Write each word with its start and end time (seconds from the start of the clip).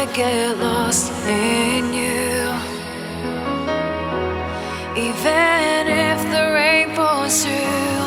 I 0.00 0.06
get 0.12 0.56
lost 0.58 1.10
in 1.26 1.92
you. 1.92 2.38
Even 4.96 5.88
if 5.88 6.18
the 6.34 6.44
rain 6.54 6.94
pours 6.94 7.42
through, 7.42 8.06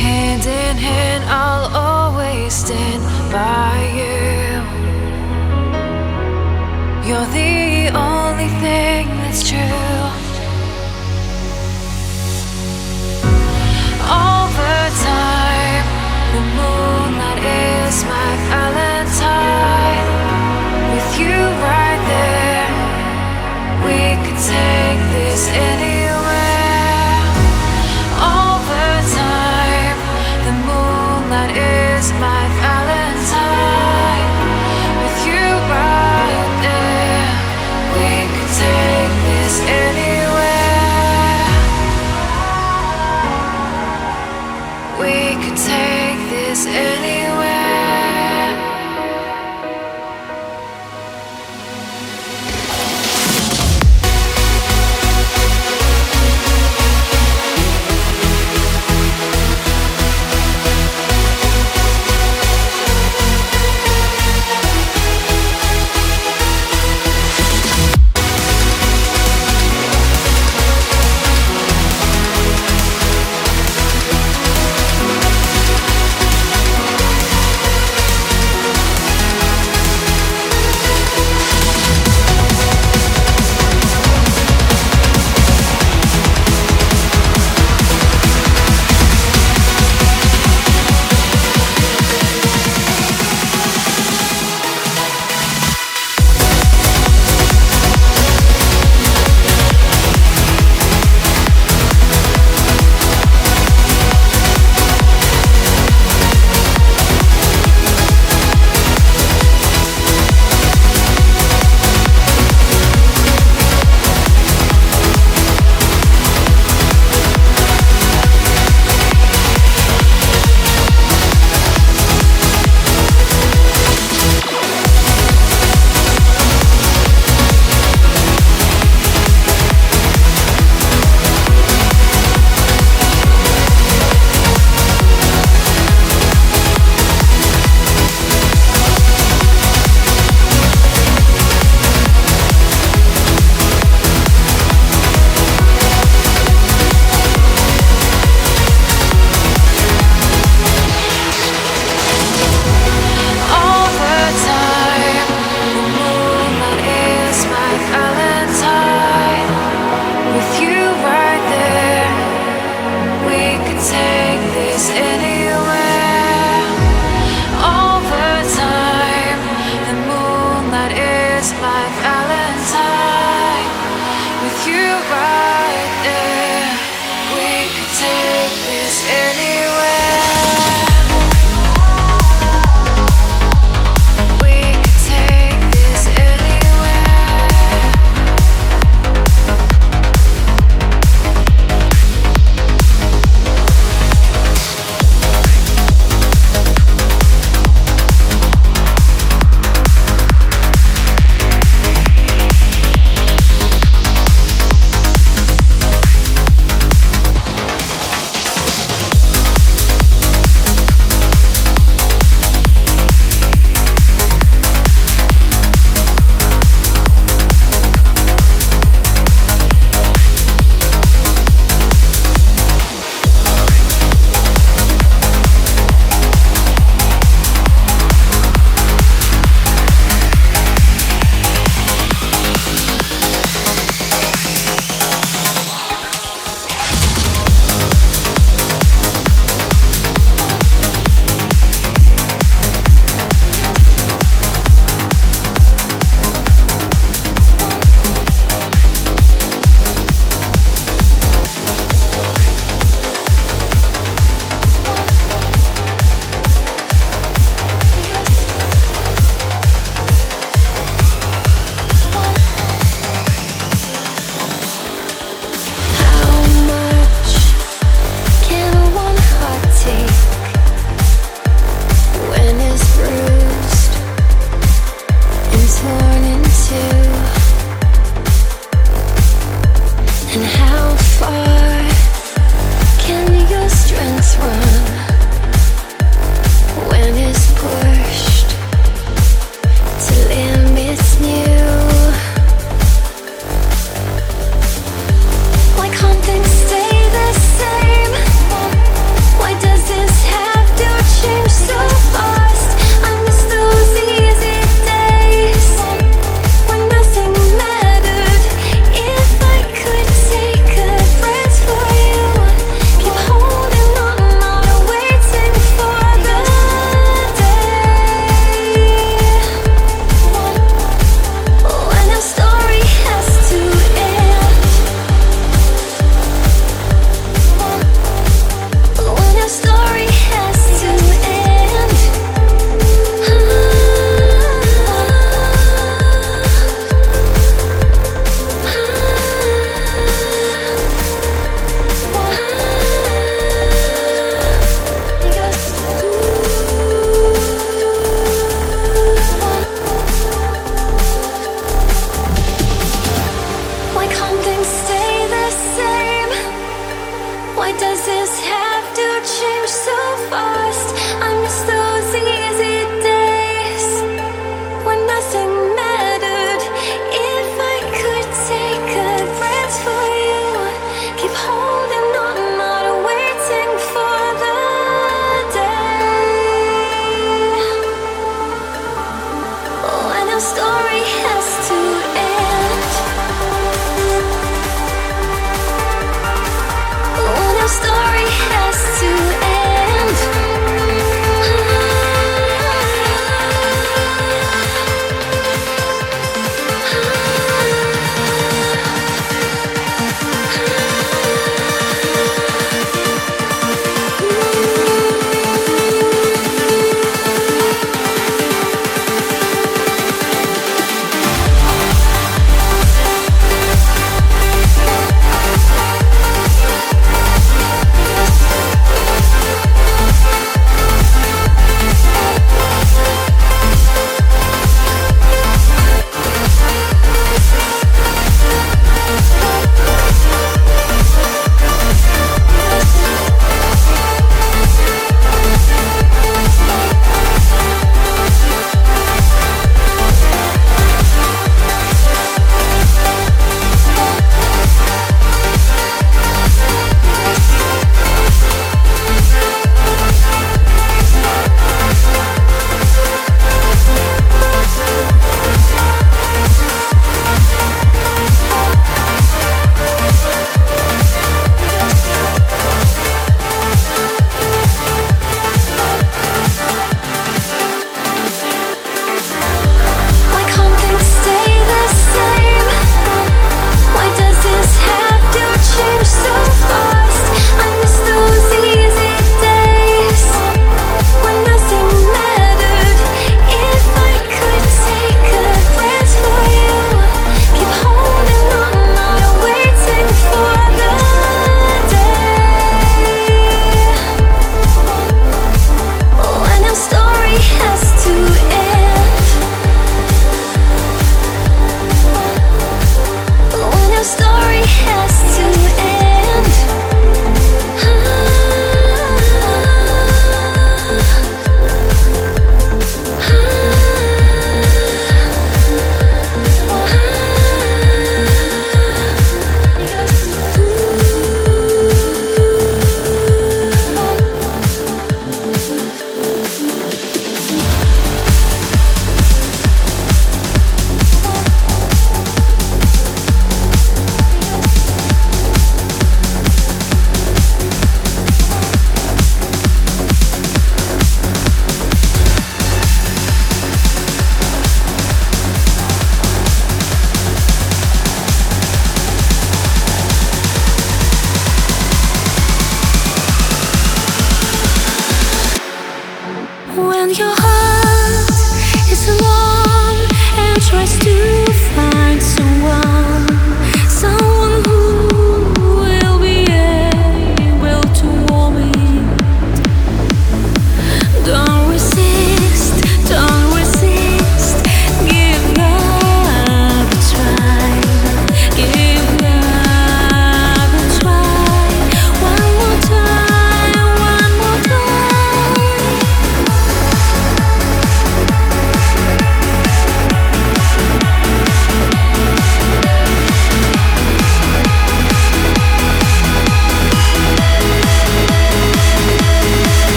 hand 0.00 0.44
in 0.46 0.76
hand, 0.78 1.24
I'll 1.28 1.68
always 1.76 2.54
stand 2.54 3.02
by 3.30 3.76
you. 4.00 4.22
You're 7.06 7.30
the 7.40 7.94
only 7.94 8.48
thing 8.64 9.06
that's 9.20 9.46
true. 9.46 10.01
city 25.42 25.91